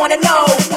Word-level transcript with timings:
wanna 0.00 0.16
know. 0.16 0.69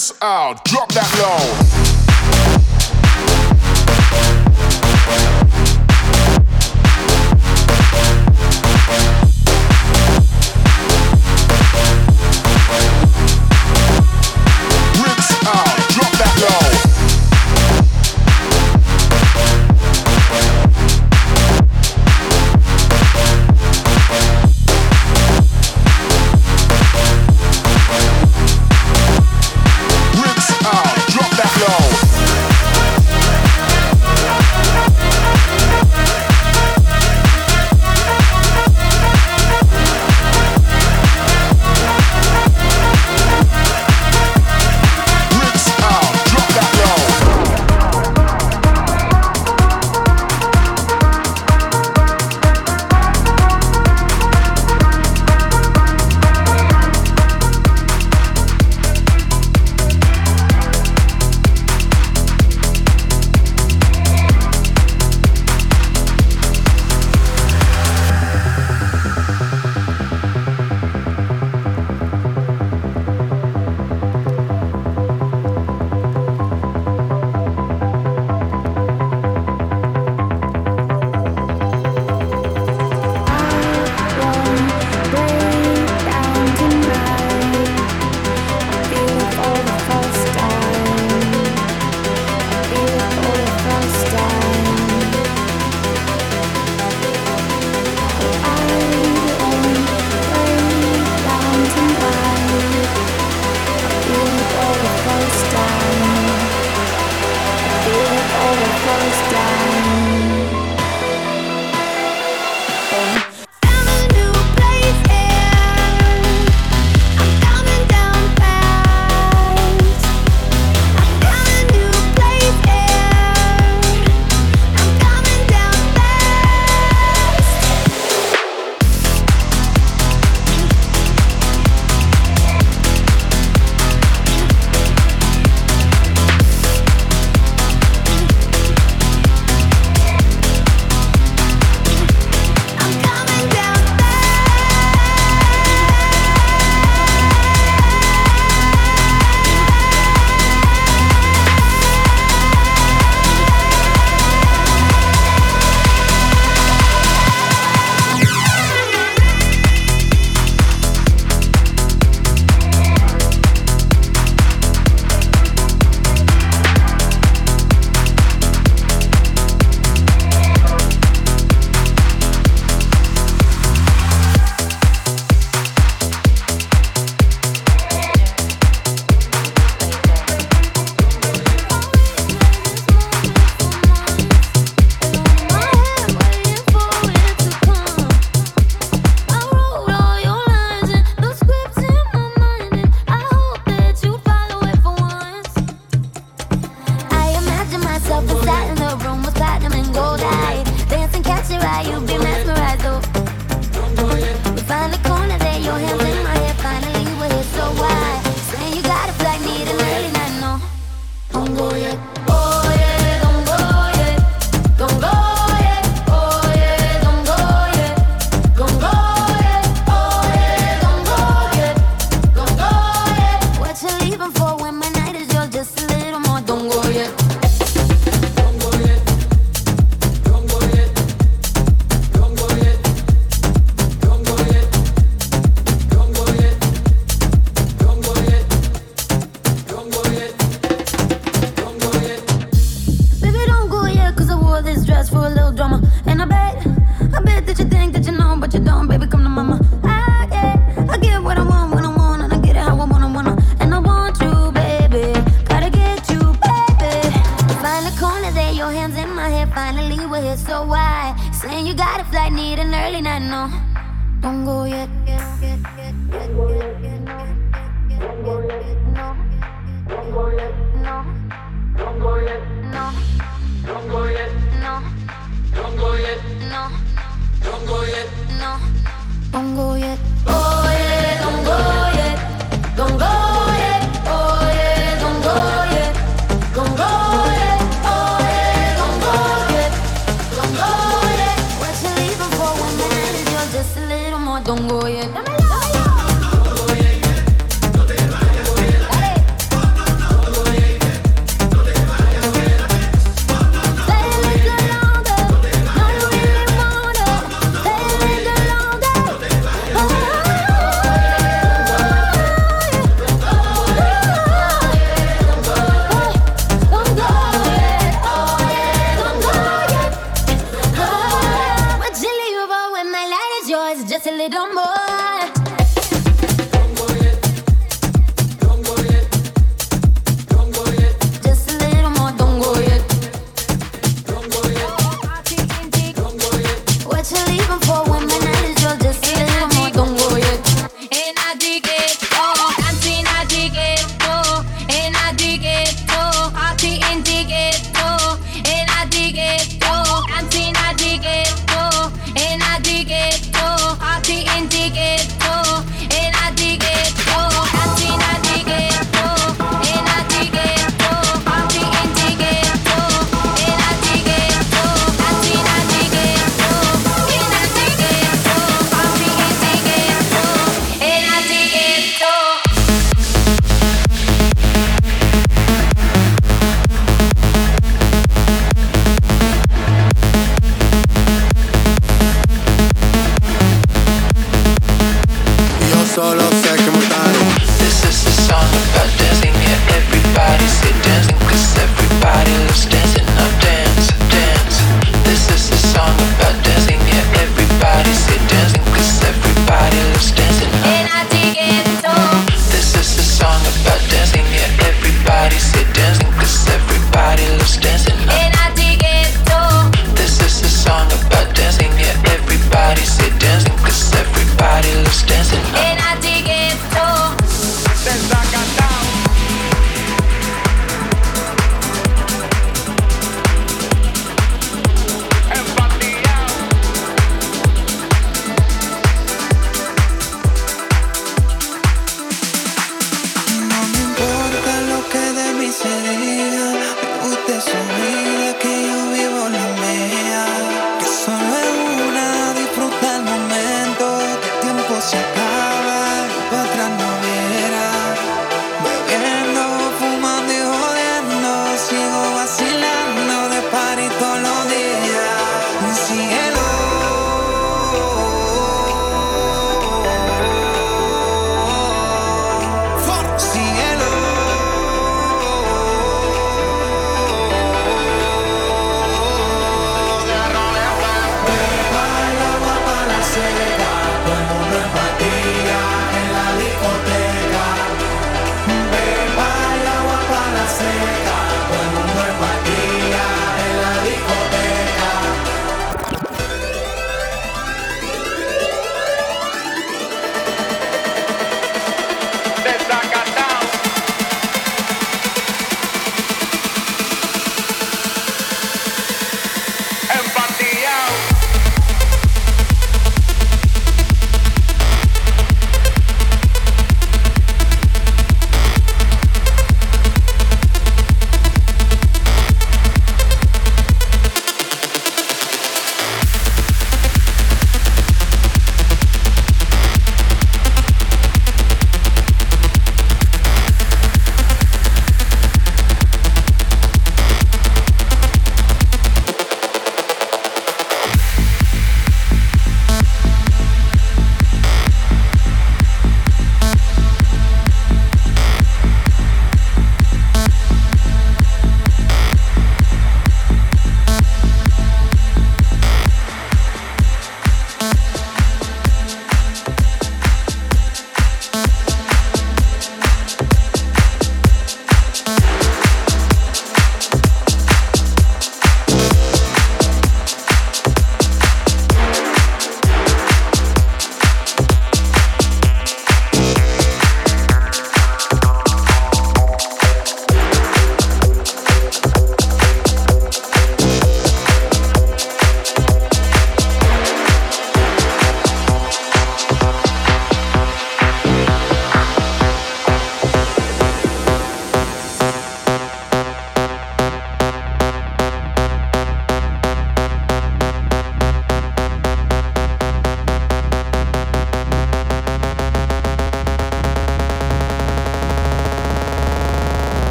this 0.00 0.12
out, 0.22 0.64
drop 0.64 0.88
that 0.92 1.10
low. 1.18 1.69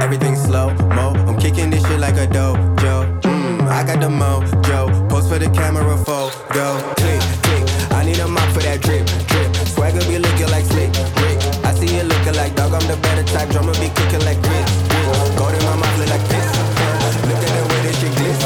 Everything 0.00 0.34
slow, 0.34 0.70
mo. 0.96 1.12
I'm 1.28 1.38
kicking 1.38 1.70
this 1.70 1.86
shit 1.86 2.00
like 2.00 2.16
a 2.16 2.26
dojo. 2.26 3.20
Mmm, 3.20 3.68
I 3.68 3.84
got 3.84 4.00
the 4.00 4.08
mojo. 4.08 5.08
Post 5.08 5.28
for 5.28 5.38
the 5.38 5.50
camera 5.50 5.96
fo 5.98 6.28
photo. 6.28 6.80
Click, 6.94 7.20
click. 7.44 7.64
I 7.92 8.04
need 8.04 8.18
a 8.18 8.26
mop 8.26 8.48
for 8.50 8.60
that 8.60 8.80
drip, 8.80 9.06
drip. 9.28 9.54
Swagger 9.68 10.00
be 10.08 10.18
looking 10.18 10.48
like 10.48 10.64
slick, 10.64 10.90
Rick. 11.20 11.38
I 11.64 11.74
see 11.74 11.94
you 11.96 12.02
looking 12.02 12.34
like 12.34 12.56
dog. 12.56 12.72
I'm 12.72 12.86
the 12.88 12.96
better 13.02 13.24
type. 13.24 13.50
Drummer 13.50 13.74
be 13.74 13.88
cooking 13.90 14.24
like 14.24 14.40
grits. 14.42 14.72
grits. 14.88 15.36
Gold 15.36 15.54
in 15.54 15.62
my 15.68 15.76
mouth 15.76 15.98
look 15.98 16.10
like 16.10 16.26
this. 16.32 16.48
Look 17.28 17.42
at 17.44 17.52
the 17.56 17.62
way 17.68 17.80
this 17.84 18.00
shit 18.00 18.12
glitz. 18.16 18.40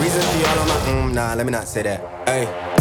Reason 0.00 0.22
she 0.32 0.44
all 0.48 0.58
on 0.58 0.68
my 0.68 0.74
mm, 0.88 1.12
nah. 1.12 1.34
Let 1.34 1.44
me 1.44 1.52
not 1.52 1.68
say 1.68 1.82
that. 1.82 2.00
Hey. 2.26 2.77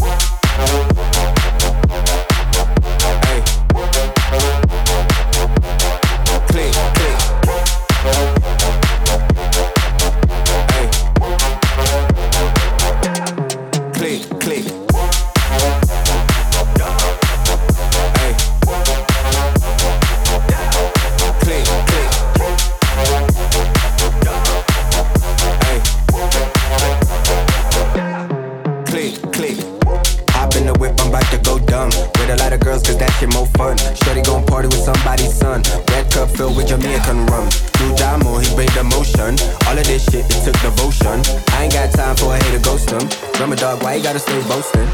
gotta 44.25 44.63
stay. 44.63 44.86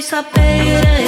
vuoi 0.00 1.07